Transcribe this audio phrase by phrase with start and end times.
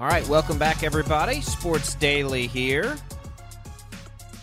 [0.00, 1.40] All right, welcome back, everybody.
[1.40, 2.96] Sports Daily here.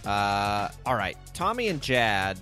[0.05, 2.38] Uh, all right, Tommy and Jad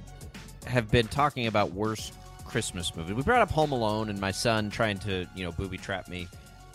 [0.65, 3.13] have been talking about worst Christmas movies.
[3.13, 6.27] We brought up Home Alone and my son trying to, you know, booby trap me.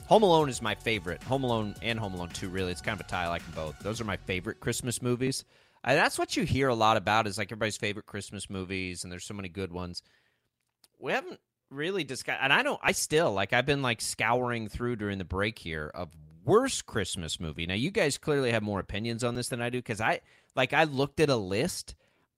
[0.07, 1.21] Home Alone is my favorite.
[1.25, 2.71] Home Alone and Home Alone 2, really.
[2.71, 3.25] It's kind of a tie.
[3.25, 3.77] I like them both.
[3.81, 5.45] Those are my favorite Christmas movies.
[5.85, 9.25] That's what you hear a lot about is like everybody's favorite Christmas movies, and there's
[9.25, 10.05] so many good ones.
[11.01, 14.97] We haven't really discussed, and I don't, I still, like, I've been like scouring through
[14.97, 16.11] during the break here of
[16.49, 17.67] worst Christmas movie.
[17.67, 20.21] Now, you guys clearly have more opinions on this than I do because I,
[20.57, 21.95] like, I looked at a list.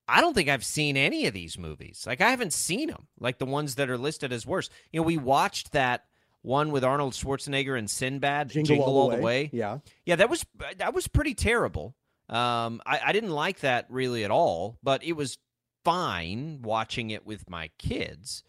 [0.09, 2.05] I don't think I've seen any of these movies.
[2.07, 4.73] Like, I haven't seen them, like the ones that are listed as worst.
[4.93, 6.05] You know, we watched that
[6.43, 9.51] one with Arnold Schwarzenegger and Sinbad, Jingle, Jingle, all, the, the way.
[9.53, 9.79] Yeah.
[10.05, 10.45] Yeah, that was
[10.79, 11.95] that was pretty terrible.
[12.29, 15.39] Um, I, I didn't like that really at all, but it was
[15.85, 18.45] fine watching it with my kids.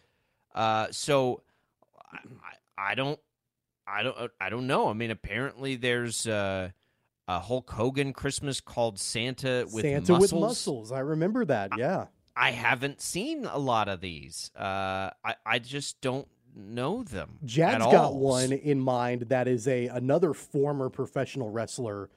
[0.54, 1.42] Uh, so
[2.12, 3.20] I, I don't,
[3.92, 4.88] I don't, I don't know.
[4.90, 6.70] I mean, apparently there's uh,
[7.28, 10.32] a Hulk Hogan Christmas called Santa with Santa muscles.
[10.34, 10.92] with muscles.
[10.92, 11.72] I remember that.
[11.78, 12.06] Yeah.
[12.36, 14.52] I haven't seen a lot of these.
[14.58, 17.40] Uh, I, I just don't know them.
[17.46, 22.10] Jad's at got one in mind that is a another former professional wrestler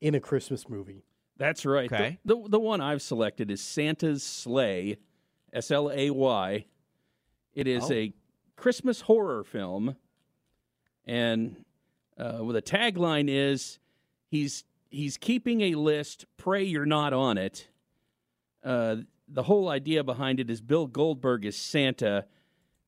[0.00, 1.02] in a Christmas movie.
[1.38, 1.88] That's right.
[1.90, 2.18] The- Okay.
[2.24, 4.98] The, the, one I've selected is Santa's Slay,
[5.52, 6.66] S L A Y.
[7.54, 7.94] It is Oh.
[7.94, 8.12] a
[8.56, 9.96] Christmas horror film,
[11.06, 11.64] and
[12.18, 13.78] uh, well, the tagline is
[14.28, 16.26] he's he's keeping a list.
[16.36, 17.68] Pray you're not on it.
[18.62, 18.96] Uh,
[19.28, 22.26] the whole idea behind it is Bill Goldberg is Santa,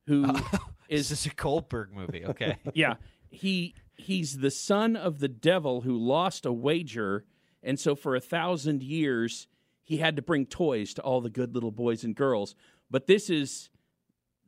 [0.05, 0.33] who
[0.89, 2.25] Is this a Goldberg movie?
[2.25, 2.57] Okay.
[2.73, 2.95] yeah,
[3.29, 7.25] he he's the son of the devil who lost a wager,
[7.61, 9.47] and so for a thousand years
[9.83, 12.55] he had to bring toys to all the good little boys and girls.
[12.89, 13.69] But this is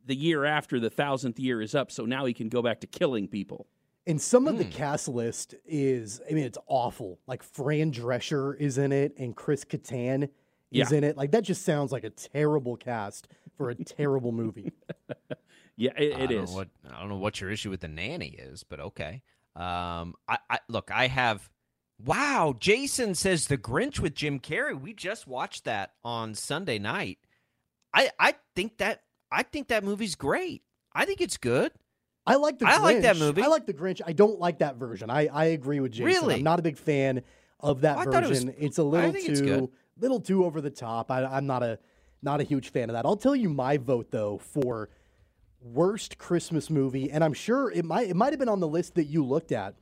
[0.09, 2.87] the year after the thousandth year is up, so now he can go back to
[2.87, 3.67] killing people.
[4.07, 4.71] And some of the Hmm.
[4.71, 7.19] cast list is, I mean, it's awful.
[7.27, 10.29] Like Fran Drescher is in it, and Chris Kattan is
[10.91, 10.97] Yeah.
[10.97, 11.15] in it.
[11.15, 14.73] Like that just sounds like a terrible cast for a terrible movie.
[15.77, 16.51] Yeah, it, I it don't know is.
[16.51, 19.21] what I don't know what your issue with the nanny is, but okay.
[19.55, 21.49] Um, I, I look, I have.
[22.03, 24.77] Wow, Jason says the Grinch with Jim Carrey.
[24.77, 27.19] We just watched that on Sunday night.
[27.93, 30.63] I I think that I think that movie's great.
[30.93, 31.71] I think it's good.
[32.25, 32.67] I like the.
[32.67, 33.41] I like that movie.
[33.41, 34.01] I like the Grinch.
[34.05, 35.09] I don't like that version.
[35.09, 36.05] I, I agree with Jason.
[36.05, 36.35] Really?
[36.35, 37.23] I'm not a big fan
[37.59, 38.55] of that I thought it was- version.
[38.59, 39.59] it's a little think it's good.
[39.59, 41.11] too little too over the top.
[41.11, 41.79] I, I'm not a
[42.21, 43.05] not a huge fan of that.
[43.05, 44.89] I'll tell you my vote though for
[45.61, 48.95] worst Christmas movie, and I'm sure it might it might have been on the list
[48.95, 49.75] that you looked at.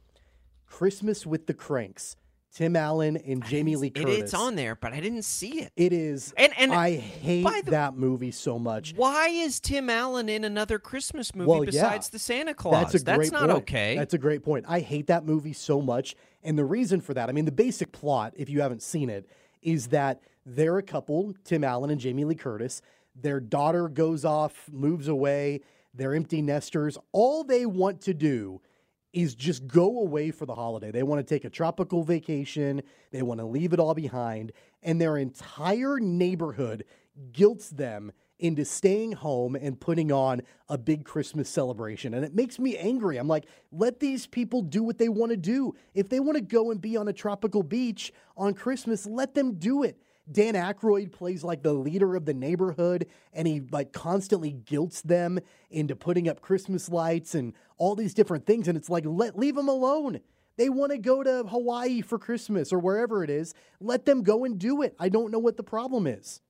[0.65, 2.15] Christmas with the Cranks,
[2.57, 4.17] Tim Allen and Jamie Lee It- Curtis.
[4.17, 5.71] it's on there, but I didn't see it.
[5.75, 6.33] It is.
[6.37, 8.93] And- and I hate the- that movie so much.
[8.95, 11.69] Why is Tim Allen in another Christmas movie Well, yeah.
[11.69, 12.91] besides the Santa Claus?
[12.91, 13.51] That's a great not point.
[13.61, 13.95] okay.
[13.95, 14.65] That's a great point.
[14.67, 16.15] I hate that movie so much.
[16.43, 19.27] And the reason for that, I mean, the basic plot, if you haven't seen it,
[19.61, 22.81] is that they're a couple, Tim Allen and Jamie Lee Curtis.
[23.15, 25.61] Their daughter goes off, moves away.
[25.93, 26.97] They're empty nesters.
[27.11, 28.61] All they want to do
[29.13, 30.91] is just go away for the holiday.
[30.91, 32.81] They want to take a tropical vacation.
[33.11, 34.51] They want to leave it all behind.
[34.83, 36.85] And their entire neighborhood
[37.31, 42.13] guilts them into staying home and putting on a big Christmas celebration.
[42.13, 43.17] And it makes me angry.
[43.17, 45.73] I'm like, let these people do what they want to do.
[45.95, 49.55] If they want to go and be on a tropical beach on Christmas, let them
[49.55, 49.99] do it.
[50.31, 55.39] Dan Aykroyd plays like the leader of the neighborhood and he like constantly guilts them
[55.69, 58.67] into putting up Christmas lights and all these different things.
[58.67, 60.19] And it's like, let leave them alone.
[60.57, 63.53] They want to go to Hawaii for Christmas or wherever it is.
[63.79, 64.95] Let them go and do it.
[64.99, 66.41] I don't know what the problem is.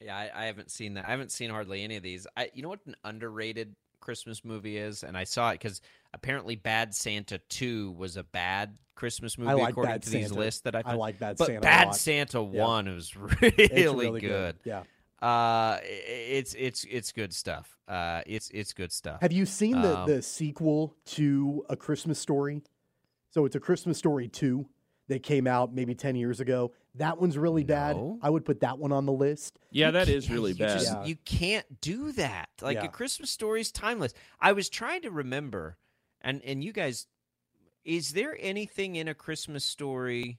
[0.00, 1.06] Yeah, I, I haven't seen that.
[1.06, 2.26] I haven't seen hardly any of these.
[2.36, 5.80] I, you know what an underrated Christmas movie is, and I saw it because
[6.12, 10.40] apparently Bad Santa Two was a bad Christmas movie like according Bad to these Santa.
[10.40, 11.94] lists that I I like Bad but Santa Bad.
[11.94, 12.64] Santa Yeah.
[12.64, 13.12] One was
[13.42, 14.56] It's really, good.
[14.64, 14.82] Yeah.
[15.22, 17.76] Uh, it's it's it's good stuff.
[17.86, 19.20] Uh, it's it's good stuff.
[19.20, 22.62] Have you seen the, Um, the sequel to A Christmas Story?
[23.30, 24.66] So it's A Christmas Story 2.
[25.10, 26.72] That came out maybe 10 years ago.
[26.94, 27.94] That one's really bad.
[27.96, 28.18] No.
[28.22, 29.58] I would put that one on the list.
[29.70, 30.78] Yeah, that You is can't- really you bad.
[30.80, 31.04] just- Yeah.
[31.04, 32.48] You can't do that.
[32.62, 32.84] Like Yeah.
[32.84, 34.14] a Christmas story is timeless.
[34.40, 35.76] I was trying to remember,
[36.20, 37.06] and and you guys,
[37.84, 40.38] is there anything in a Christmas story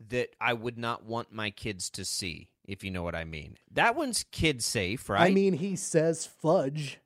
[0.00, 2.50] that I would not want my kids to see?
[2.64, 3.56] If you know what I mean.
[3.70, 5.30] That one's kid safe, right?
[5.30, 6.98] I mean, he says fudge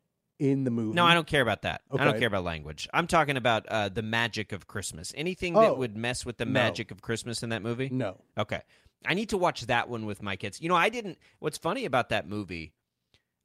[0.51, 0.95] in the movie.
[0.95, 1.83] No, I don't care about that.
[1.97, 2.89] I don't care about language.
[2.93, 5.13] I'm talking about uh, the magic of Christmas.
[5.17, 6.51] Anything Oh, that would mess with the no.
[6.53, 7.89] magic of Christmas in that movie?
[7.91, 8.19] No.
[8.37, 8.61] Okay.
[9.07, 10.61] I need to watch that one with my kids.
[10.61, 11.19] You know, I didn't.
[11.39, 12.73] What's funny about that movie,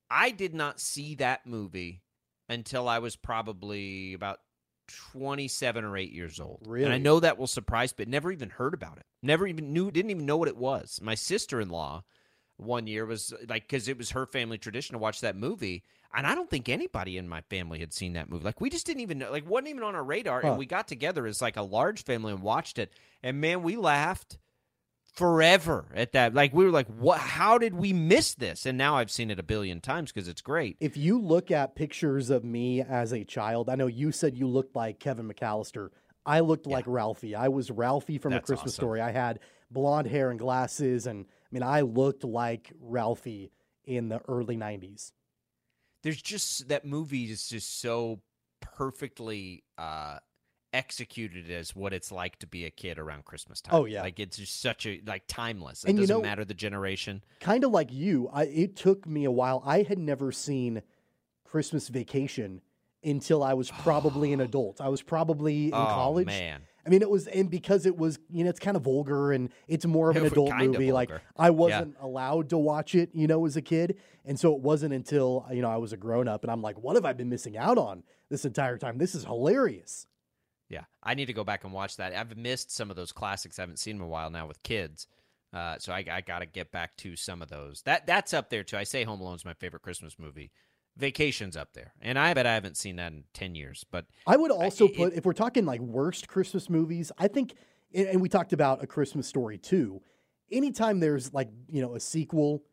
[0.09, 2.01] I did not see that movie
[2.49, 4.39] until I was probably about
[5.11, 6.61] 27 or 8 years old.
[6.65, 6.99] And I Really?
[6.99, 9.05] know that will surprise, but never even heard about it.
[9.21, 10.99] Never even knew, didn't even know what it was.
[11.01, 12.03] My sister in law
[12.55, 15.83] one year was like, because it was her family tradition to watch that movie.
[16.13, 18.45] And I don't think anybody in my family had seen that movie.
[18.45, 20.41] Like, we just didn't even know, like, wasn't even on our radar.
[20.41, 20.49] Huh.
[20.49, 22.91] And we got together as like a large family and watched it.
[23.21, 24.37] And man, we laughed
[25.13, 26.33] forever at that.
[26.33, 27.19] Like, we were like, what?
[27.19, 28.65] How did we miss this?
[28.65, 30.77] And now I've seen it a billion times because it's great.
[30.79, 34.47] If you look at pictures of me as a child, I know you said you
[34.47, 35.89] looked like Kevin McAllister.
[36.25, 37.35] I looked like Ralphie.
[37.35, 38.81] I was Ralphie from That's A Christmas awesome.
[38.81, 39.01] Story.
[39.01, 39.39] I had
[39.71, 43.51] blonde hair and glasses, and I mean, I looked like Ralphie
[43.85, 45.13] in the early '90s.
[46.07, 48.21] There's just that movie is just so
[48.61, 50.17] perfectly uh
[50.73, 54.01] executed as what it's like to be a kid around christmas time Oh, yeah.
[54.01, 57.23] like it's just such a like timeless it And you doesn't know- matter the generation
[57.39, 59.61] Kind of like you, I, it took me a while.
[59.65, 60.81] I had never seen
[61.45, 62.61] Christmas Vacation
[63.03, 64.81] until I was probably an adult.
[64.81, 66.25] I was probably in oh college.
[66.27, 69.33] man I mean, it was, and because it was, you know, it's kind of vulgar
[69.33, 70.91] and it's more of an adult movie.
[70.93, 71.11] Like.
[71.35, 74.93] I wasn't allowed to watch it, you know, as a kid, and so it wasn't
[74.93, 77.29] until you know I was a grown up, and I'm like, what have I been
[77.29, 78.97] missing out on this entire time?
[78.97, 80.07] This is hilarious.
[80.69, 83.57] yeah i need to go back and watch that i've missed some of those classics
[83.57, 85.07] i haven't seen in a while now with kids
[85.53, 87.81] uh, so I, I got to get back to some of those.
[87.83, 88.77] That that's up there too.
[88.77, 90.51] I say Home Alone's my favorite Christmas movie.
[90.97, 93.85] Vacation's up there, and I bet I haven't seen that in ten years.
[93.89, 97.53] But I would also it- put, if we're talking like worst Christmas movies, I think,
[97.93, 100.01] and and we talked about A Christmas Story too.
[100.51, 102.63] Anytime there's like, you know, a sequel,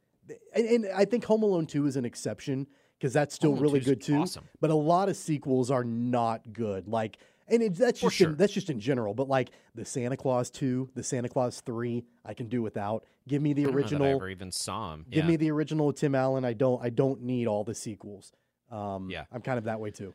[0.54, 2.66] and, and I think Home Alone 2 is an exception
[2.98, 4.16] because that's still Home really good too.
[4.16, 4.48] awesome.
[4.60, 6.86] But a lot of sequels are not good.
[6.86, 7.18] Like,
[7.48, 8.30] and it, that's just sure.
[8.30, 9.14] in, that's just in general.
[9.14, 13.04] But like the Santa Claus 2, the Santa Claus 3, I can do without.
[13.28, 14.16] Give me the I don't know that I original.
[14.16, 15.06] ever even saw him.
[15.10, 15.30] Give yeah.
[15.30, 16.44] me the original Tim Allen.
[16.44, 16.82] I don't.
[16.82, 18.32] I don't need all the sequels.
[18.70, 19.24] Um, Yeah.
[19.32, 20.14] I'm kind of that way too.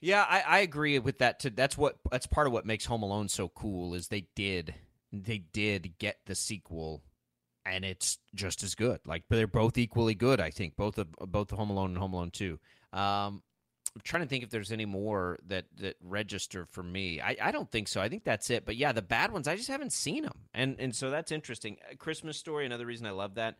[0.00, 1.50] Yeah, I, I agree with that too.
[1.50, 4.74] That's what that's part of what makes Home Alone so cool is they did
[5.12, 7.02] they did get the sequel,
[7.66, 9.00] and it's just as good.
[9.04, 10.40] Like they're both equally good.
[10.40, 12.58] I think both of both Home Alone and Home Alone Two.
[12.92, 13.42] Um,
[13.94, 17.20] I'm trying to think if there's any more that that register for me.
[17.20, 18.00] I, I don't think so.
[18.00, 18.64] I think that's it.
[18.64, 21.76] But yeah, the bad ones I just haven't seen them, and and so that's interesting.
[21.90, 22.66] A Christmas Story.
[22.66, 23.56] Another reason I love that.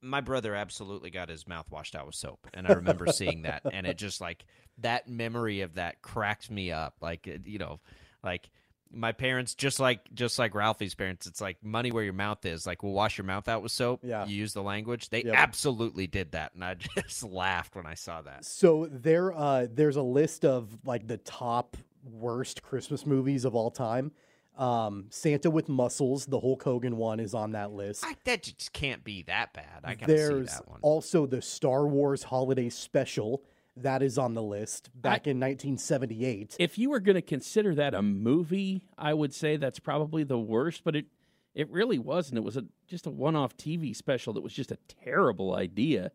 [0.00, 3.62] My brother absolutely got his mouth washed out with soap, and I remember seeing that,
[3.70, 4.46] and it just like
[4.78, 6.94] that memory of that cracks me up.
[7.02, 7.80] Like you know,
[8.24, 8.48] like
[8.92, 12.66] my parents, just like just like Ralphie's parents, it's like money where your mouth is.
[12.66, 14.00] Like we'll wash your mouth out with soap.
[14.02, 14.26] Yeah.
[14.26, 15.08] you use the language.
[15.10, 15.34] They Yep.
[15.36, 18.44] absolutely did that, and I just laughed when I saw that.
[18.44, 23.70] So there, uh, there's a list of like the top worst Christmas movies of all
[23.70, 24.12] time.
[24.56, 28.04] Um, Santa with Muscles, the Hulk Hogan one, is on that list.
[28.04, 29.82] I, that just can't be that bad.
[29.84, 30.80] I see There's that one.
[30.82, 33.44] also the Star Wars Holiday Special
[33.82, 36.56] that is on the list back in 1978.
[36.58, 40.38] If you were going to consider that a movie, I would say that's probably the
[40.38, 40.82] worst.
[40.84, 41.06] But it
[41.54, 42.38] it really wasn't.
[42.38, 46.12] It was a, just a one off TV special that was just a terrible idea.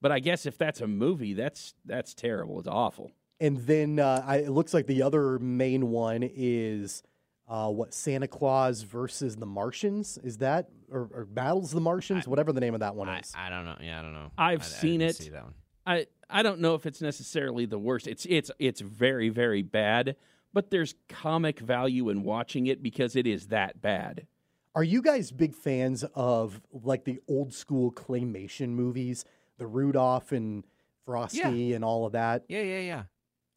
[0.00, 2.58] But I guess if that's a movie, that's that's terrible.
[2.58, 3.12] It's awful.
[3.40, 7.02] And then uh, I, it looks like the other main one is
[7.48, 10.18] uh, what Santa Claus versus the Martians.
[10.22, 12.28] Is that or, or battles the Martians?
[12.28, 13.32] Whatever the name of that one I, is.
[13.34, 13.76] I don't know.
[13.80, 14.30] Yeah, I don't know.
[14.36, 15.16] I've I- I seen didn't it.
[15.16, 15.54] See that one.
[15.84, 18.06] I I don't know if it's necessarily the worst.
[18.06, 20.16] It's it's it's very very bad.
[20.54, 24.26] But there's comic value in watching it because it is that bad.
[24.74, 29.24] Are you guys big fans of like the old school claymation movies,
[29.58, 30.64] the Rudolph and
[31.06, 32.44] Frosty and all of that?
[32.48, 33.02] Yeah, yeah, yeah.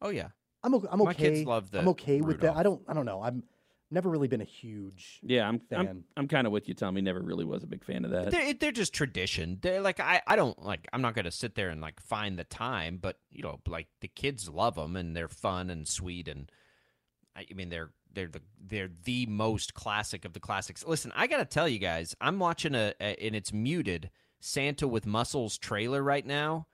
[0.02, 0.30] Oh yeah.
[0.64, 1.06] I'm o- I'm okay.
[1.08, 2.56] My kids love the I'm okay with that.
[2.56, 3.22] I don't I don't know.
[3.22, 3.44] I'm
[3.92, 5.20] never really been a huge.
[5.24, 5.88] Yeah, I'm Fan.
[5.88, 7.02] I'm, I'm kind of with you, Tommy.
[7.02, 8.32] Never really was a big fan of that.
[8.32, 9.60] They're, they're just tradition.
[9.62, 12.38] They're like I, I don't like I'm not going to sit there and like find
[12.38, 16.28] the time, but you know, like the kids love them and they're fun and sweet
[16.28, 16.52] and
[17.36, 20.86] I, I mean they're they're the they're the most classic of the classics.
[20.86, 24.88] Listen, I got to tell you guys, I'm watching a, a and it's muted Santa
[24.88, 26.68] with Muscles trailer right now.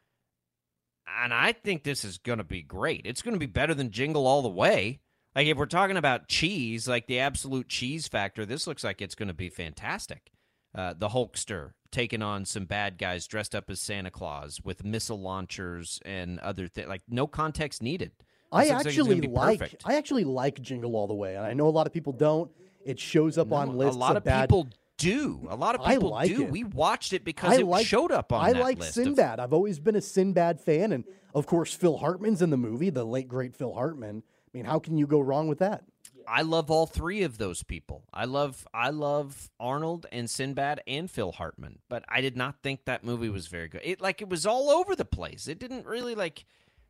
[1.23, 3.01] And I think this is going to be great.
[3.05, 5.01] It's going to be better than Jingle All the Way.
[5.35, 9.15] Like if we're talking about cheese, like the absolute cheese factor, this looks like it's
[9.15, 10.31] going to be fantastic.
[10.73, 15.19] Uh, the Hulkster taking on some bad guys dressed up as Santa Claus with missile
[15.19, 16.87] launchers and other things.
[16.87, 18.11] Like no context needed.
[18.17, 19.81] This I looks like actually like.
[19.85, 22.51] I actually like Jingle All the Way, and I know a lot of people don't.
[22.83, 24.49] It shows up on lists a lot of, bad.
[24.49, 25.47] people do.
[25.49, 26.43] A lot of people like do.
[26.43, 26.51] it.
[26.51, 28.97] We watched it because I it like showed up on I that like list.
[28.97, 29.39] of- Sinbad.
[29.39, 33.05] I've always been a Sinbad fan, and of course Phil Hartman's in the movie, the
[33.05, 34.23] late great Phil Hartman.
[34.53, 35.83] I mean, how can you go wrong with that?
[36.27, 38.03] I love all three of those people.
[38.13, 42.85] I love I love Arnold and Sinbad and Phil Hartman, but I did not think
[42.85, 43.81] that movie was very good.
[43.83, 45.47] It like it was all over the place.
[45.47, 46.45] It didn't really like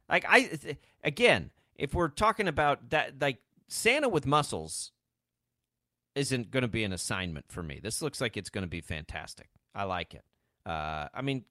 [0.10, 0.50] like I
[1.04, 3.38] again, if we're talking about that like
[3.68, 4.92] Santa with muscles
[6.16, 7.80] isn't going to be an assignment for me.
[7.82, 9.48] This looks like it's going to be fantastic.
[9.74, 10.24] I like it.
[10.66, 11.46] Uh I mean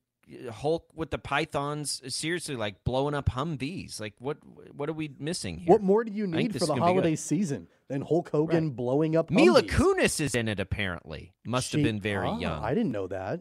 [0.53, 4.01] Hulk with the pythons seriously like blowing up Humvees.
[4.01, 4.39] Like what
[4.75, 5.73] what are we missing here?
[5.73, 6.87] What more do you need for the gonna be good.
[6.93, 9.71] holiday season than Hulk Hogan blowing up Mila Humvees?
[9.71, 10.61] Kunis is in it.
[10.61, 12.63] Apparently, must have been very Ah, young.
[12.65, 13.41] I didn't know that.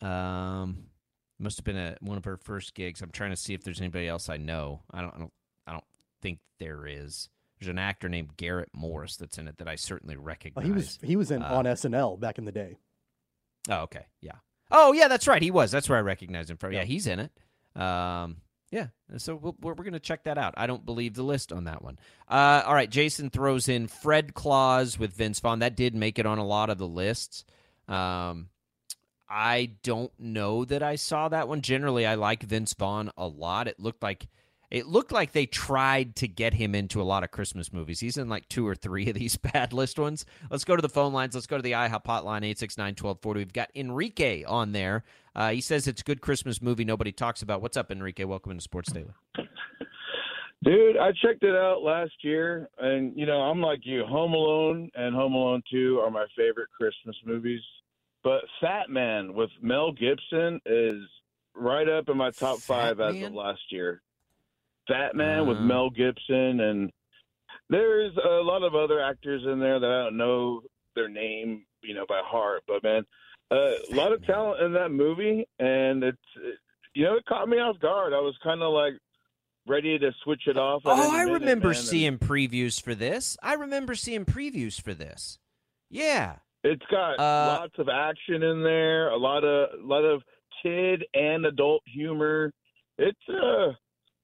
[0.00, 0.86] Um,
[1.38, 3.02] must have been a, one of her first gigs.
[3.02, 4.82] I'm trying to see if there's anybody else I know.
[4.90, 5.14] I don't.
[5.14, 5.32] I don't,
[5.66, 5.84] I don't
[6.22, 7.28] think there is.
[7.58, 10.62] There's an actor named Garrett Morris that's in it that I certainly recognize.
[10.62, 12.76] Oh, he was he was in Uh, on SNL back in the day.
[13.68, 14.06] Oh, okay.
[14.20, 14.32] Yeah.
[14.70, 15.08] Oh, yeah.
[15.08, 15.42] That's right.
[15.42, 15.70] He was.
[15.70, 16.72] That's where I recognize him from.
[16.72, 17.32] Yeah, he's in it.
[17.80, 18.36] Um,
[18.70, 18.88] yeah.
[19.18, 20.54] So we'll, we're, we're going to check that out.
[20.56, 21.98] I don't believe the list on that one.
[22.28, 22.90] Uh, all right.
[22.90, 25.60] Jason throws in Fred Claus with Vince Vaughn.
[25.60, 27.44] That did make it on a lot of the lists.
[27.88, 28.48] Um,
[29.28, 31.60] I don't know that I saw that one.
[31.60, 33.68] Generally, I like Vince Vaughn a lot.
[33.68, 34.28] It looked like
[34.70, 38.00] it looked like they tried to get him into a lot of Christmas movies.
[38.00, 40.24] He's in like two or three of these bad list ones.
[40.50, 41.34] Let's go to the phone lines.
[41.34, 43.34] Let's go to the IHOP hotline, 869-1240.
[43.34, 45.04] We've got Enrique on there.
[45.34, 47.62] Uh, he says it's a good Christmas movie nobody talks about.
[47.62, 48.24] What's up, Enrique?
[48.24, 49.12] Welcome into Sports Daily.
[50.64, 54.04] Dude, I checked it out last year, and you know I'm like you.
[54.06, 57.60] Home Alone and Home Alone Two are my favorite Christmas movies,
[58.24, 61.02] but Fat Man with Mel Gibson is
[61.54, 64.02] right up in my top Fat five as of last year.
[64.88, 65.62] Fat Man with Uh.
[65.62, 66.90] Mel Gibson, and
[67.68, 70.62] there's a lot of other actors in there that I don't know
[70.94, 72.62] their name, you know, by heart.
[72.66, 73.04] But man,
[73.50, 76.18] uh, a lot of talent in that movie, and it's
[76.94, 78.12] you know it caught me off guard.
[78.12, 78.94] I was kind of like
[79.66, 80.82] ready to switch it off.
[80.84, 83.36] Oh, I minute, remember man, seeing previews for this.
[83.42, 85.38] I remember seeing previews for this.
[85.90, 86.36] Yeah.
[86.64, 90.22] It's got Uh, lots of action in there, a lot of a lot of
[90.62, 92.52] kid and adult humor.
[92.98, 93.72] It's uh,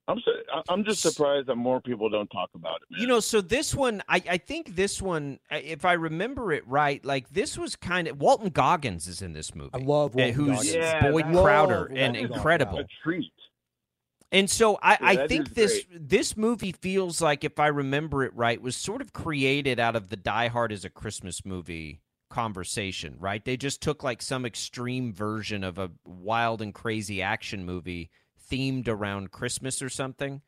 [0.09, 2.91] I'm su- I- I'm just surprised that more people don't talk about it.
[2.91, 3.01] Man.
[3.01, 7.05] You know, so this one, I, I think this one, if I remember it right,
[7.05, 9.71] like this was kind of Walton Goggins is in this movie.
[9.75, 10.75] I love Walton who's Goggins.
[10.75, 12.81] Yeah, Boyd Crowder Love and incredible.
[12.81, 13.33] a treat.
[14.33, 18.25] And so I, Yeah, I think is this this movie feels like, if I remember
[18.25, 22.01] it right, was sort of created out of the Die Hard as a Christmas movie
[22.31, 23.45] conversation, right?
[23.45, 28.11] They just took like some extreme version of a wild and crazy action movie
[28.53, 30.43] themed around Christmas or something.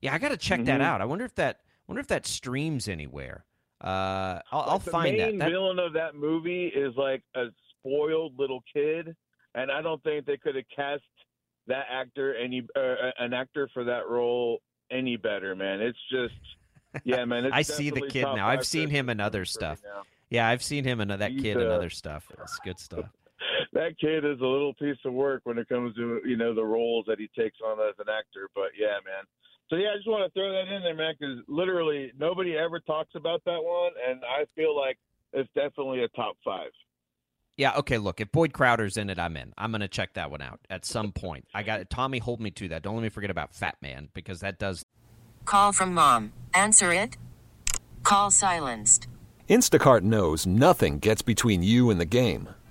[0.00, 0.84] Yeah, I got to check that Mhm.
[0.84, 1.00] out.
[1.00, 3.44] I wonder if that wonder if that streams anywhere.
[3.82, 5.44] Uh, I'll, I'll Like, the find main that.
[5.46, 5.50] that.
[5.50, 7.46] villain of that movie is like a
[7.80, 9.14] spoiled little kid,
[9.54, 11.02] and I don't think they could have cast
[11.68, 14.60] that actor any uh, an actor for that role
[14.90, 15.54] any better.
[15.54, 16.34] Man, it's just
[17.04, 17.44] yeah, man.
[17.46, 18.48] It's I see the kid now.
[18.48, 19.82] I've seen him in other movies for me stuff.
[19.84, 20.02] now.
[20.30, 22.30] Yeah, I've seen him and that He's, kid and uh, other stuff.
[22.42, 23.06] It's good stuff.
[23.72, 26.64] that kid is a little piece of work when it comes to you know the
[26.64, 28.48] roles that he takes on as an actor.
[28.54, 29.24] But yeah, man.
[29.68, 32.78] So yeah, I just want to throw that in there, man, because literally nobody ever
[32.80, 34.96] talks about that one, and I feel like
[35.32, 36.70] it's definitely a top five.
[37.56, 39.54] Yeah, okay, look, if Boyd Crowder's in it, I'm in.
[39.56, 41.46] I'm going to check that one out at some point.
[41.54, 41.88] I got it.
[41.88, 42.82] Tommy hold me to that.
[42.82, 44.84] Don't let me forget about Fat Man because that does
[45.46, 46.32] Call from mom.
[46.52, 47.16] Answer it.
[48.02, 49.06] Call silenced.
[49.48, 52.48] Instacart knows nothing gets between you and the game.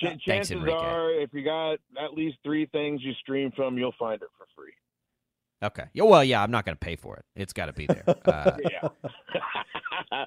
[0.00, 0.72] Ch- Thanks, chances Enrique.
[0.76, 4.46] are, if you got at least three things you stream from, you'll find it for
[4.56, 4.72] free.
[5.62, 5.84] Okay.
[5.94, 7.24] Well, yeah, I'm not going to pay for it.
[7.36, 8.04] It's got to be there.
[8.24, 8.88] Uh, Yeah.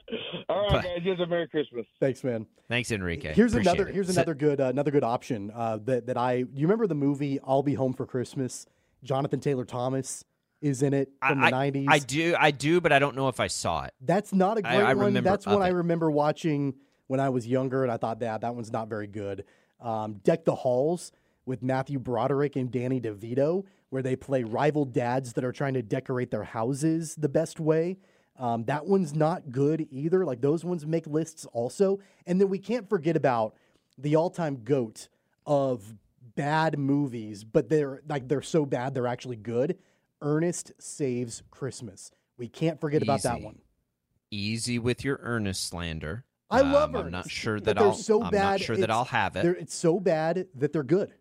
[0.49, 0.99] All right, But- guys.
[1.03, 1.85] Just a Merry Christmas.
[1.99, 2.45] Thanks, man.
[2.69, 3.33] thanks, Enrique.
[3.33, 3.93] Here's Appreciate another it.
[3.95, 6.33] here's another good uh, another good option uh, that that I.
[6.35, 8.65] You remember the movie I'll Be Home for Christmas?
[9.03, 10.23] Jonathan Taylor Thomas
[10.61, 11.85] is in it from I, the I- '90s.
[11.89, 13.93] I do, I do, but I don't know if I saw it.
[13.99, 15.05] That's not a great I one.
[15.07, 16.75] remember That's of one I remember watching
[17.07, 19.43] when I was younger, and I thought that that one's not very good.
[19.83, 21.11] Um, Deck the Halls
[21.45, 25.83] with Matthew Broderick and Danny DeVito, where they play rival dads that are trying to
[25.83, 27.97] decorate their houses the best way.
[28.39, 30.25] Um, that one's not good either.
[30.25, 31.99] Like those ones make lists also.
[32.25, 33.55] And then we can't forget about
[33.97, 35.09] the all-time goat
[35.45, 35.93] of
[36.35, 39.77] bad movies, but they're like they're so bad they're actually good.
[40.21, 42.11] Ernest Saves Christmas.
[42.37, 43.59] We can't forget about that one.
[44.31, 46.25] Easy with your Ernest slander.
[46.53, 47.93] I love Um, I'm not sure that I'll.
[47.93, 49.45] so I'm bad, not sure that I'll have it.
[49.59, 51.13] it's so bad that they're good.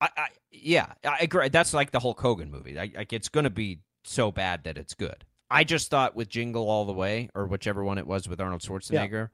[0.00, 1.48] I, I, yeah, I agree.
[1.48, 2.78] That's like the Hulk Hogan movie.
[2.78, 5.24] I, like it's going to be so bad that it's good.
[5.50, 8.62] I just thought with Jingle All the Way or whichever one it was with Arnold
[8.62, 9.28] Schwarzenegger,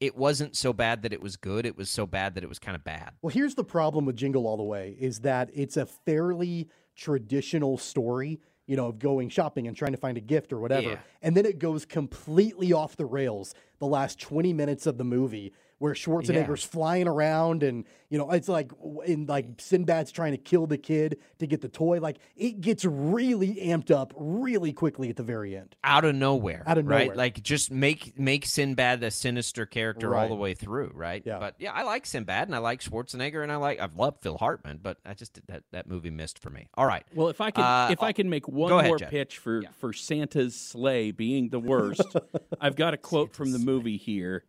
[0.00, 1.66] it wasn't so bad that it was good.
[1.66, 3.10] It was so bad that it was kind of bad.
[3.22, 7.76] Well, here's the problem with Jingle All the Way is that it's a fairly traditional
[7.76, 8.40] story,
[8.72, 10.92] you know, of going shopping and trying to find a gift or whatever.
[10.92, 10.98] Yeah.
[11.20, 15.52] And then it goes completely off the rails the last 20 minutes of the movie
[15.82, 18.70] where Schwarzenegger's flying around and, you know, it's like
[19.04, 21.98] in like Sinbad's trying to kill the kid to get the toy.
[21.98, 25.74] Like it gets really amped up really quickly at the very end.
[25.82, 27.16] Out of nowhere, Out of right?
[27.16, 31.20] Like just make make Sinbad a sinister character all the way through, right?
[31.26, 31.40] Yeah.
[31.40, 34.38] But yeah, I like Sinbad and I like Schwarzenegger and I like I've loved Phil
[34.38, 36.68] Hartman, but I just that that movie missed for me.
[36.74, 39.10] All right, Well, if I can, Uh, if I can make one ahead, more Jed.
[39.10, 42.14] pitch for for Santa's Slay being the worst,
[42.60, 44.44] I've got a quote from the movie here.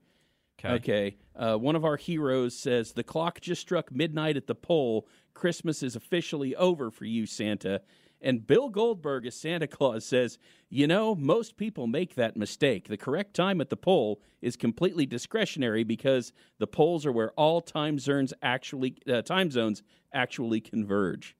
[0.64, 0.76] Okay.
[0.76, 1.18] Okay.
[1.36, 5.08] Uh, one of our heroes says, The clock just struck midnight at the pole.
[5.34, 7.82] Christmas is officially over for you, Santa.
[8.22, 10.38] And Bill Goldberg, as Santa Claus, says,
[10.70, 12.88] You know, most people make that mistake.
[12.88, 17.60] The correct time at the pole is completely discretionary because the poles are where all
[17.60, 21.36] time zones actually, uh, time zones actually converge.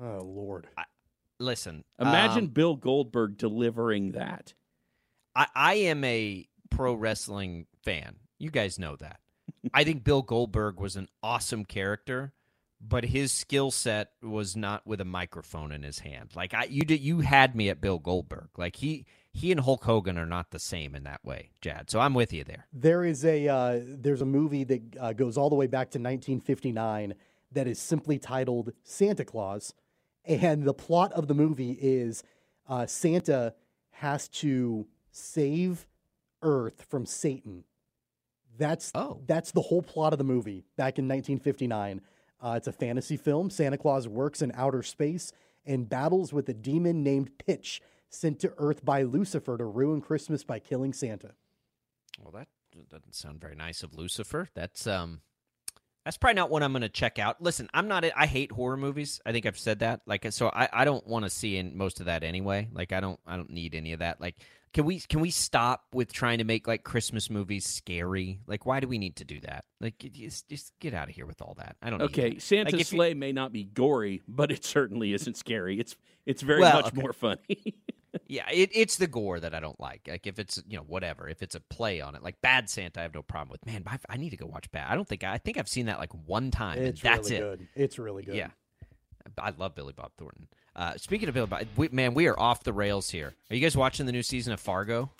[0.00, 0.66] Oh, Lord.
[1.38, 1.84] listen.
[2.00, 4.54] Imagine um, Bill Goldberg delivering that.
[5.36, 8.16] I, I am a pro wrestling fan.
[8.38, 9.20] You guys know that.
[9.72, 12.32] I think Bill Goldberg was an awesome character,
[12.80, 16.30] but his skill set was not with a microphone in his hand.
[16.34, 18.48] Like I, you did, you had me at Bill Goldberg.
[18.56, 21.90] Like he, he and Hulk Hogan are not the same in that way, Jad.
[21.90, 22.66] So I'm with you there.
[22.72, 25.98] There is a uh, there's a movie that uh, goes all the way back to
[25.98, 27.14] 1959
[27.52, 29.74] that is simply titled Santa Claus,
[30.24, 32.22] and the plot of the movie is
[32.68, 33.54] uh, Santa
[33.90, 35.86] has to save
[36.42, 37.64] Earth from Satan.
[38.58, 39.20] That's Oh.
[39.26, 42.00] that's the whole plot of the movie back in 1959.
[42.40, 43.50] Uh, it's a fantasy film.
[43.50, 45.32] Santa Claus works in outer space
[45.64, 50.44] and battles with a demon named Pitch, sent to Earth by Lucifer to ruin Christmas
[50.44, 51.32] by killing Santa.
[52.22, 52.48] Well, that
[52.90, 54.48] doesn't sound very nice of Lucifer.
[54.54, 55.20] That's um,
[56.04, 57.42] that's probably not one I'm going to check out.
[57.42, 58.04] Listen, I'm not.
[58.14, 59.20] I hate horror movies.
[59.26, 60.02] I think I've said that.
[60.06, 62.68] Like, so I, I don't want to see in most of that anyway.
[62.72, 64.20] Like, I don't I don't need any of that.
[64.20, 64.36] Like,
[64.76, 68.40] can we can we stop with trying to make like Christmas movies scary?
[68.46, 69.64] Like, why do we need to do that?
[69.80, 71.76] Like, just just get out of here with all that.
[71.80, 71.98] I don't.
[71.98, 72.42] need Okay, it.
[72.42, 75.80] Santa's Like, if you- Slay may not be gory, but it certainly isn't scary.
[75.80, 77.00] It's it's very Well, much okay.
[77.00, 77.38] more funny.
[78.28, 80.08] Yeah, it, it's the gore that I don't like.
[80.08, 83.00] Like if it's you know whatever, if it's a play on it, like Bad Santa,
[83.00, 83.66] I have no problem with.
[83.66, 84.90] Man, I, I need to go watch Bad.
[84.90, 87.30] I don't think I, I think I've seen that like one time, It's and that's
[87.30, 87.58] really it.
[87.58, 87.68] good.
[87.74, 88.34] It's really good.
[88.36, 88.48] Yeah,
[89.38, 90.48] I love Billy Bob Thornton.
[90.74, 93.34] Uh, speaking of Billy Bob, we, man, we are off the rails here.
[93.50, 95.10] Are you guys watching the new season of Fargo?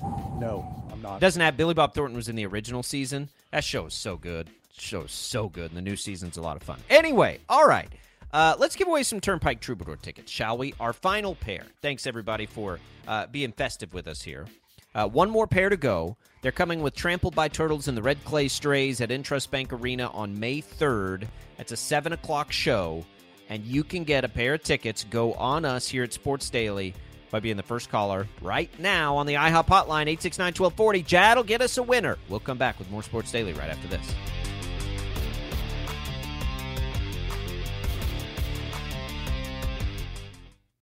[0.00, 1.20] No, I'm not.
[1.20, 3.28] Doesn't have Billy Bob Thornton was in the original season.
[3.50, 4.48] That show is so good.
[4.78, 6.78] Show is so good, and the new season's a lot of fun.
[6.90, 7.88] Anyway, all right.
[8.32, 10.74] Uh, let's give away some Turnpike Troubadour tickets, shall we?
[10.78, 11.64] Our final pair.
[11.80, 14.46] Thanks everybody for uh, being festive with us here.
[14.94, 16.16] Uh, one more pair to go.
[16.42, 20.08] They're coming with Trampled by Turtles and the Red Clay Strays at Intrust Bank Arena
[20.08, 21.26] on May 3rd.
[21.58, 23.04] It's a 7 o'clock show,
[23.48, 25.04] and you can get a pair of tickets.
[25.04, 26.94] Go on us here at Sports Daily
[27.30, 31.02] by being the first caller right now on the IHOP hotline, 869 1240.
[31.02, 32.18] Jad will get us a winner.
[32.28, 34.14] We'll come back with more Sports Daily right after this.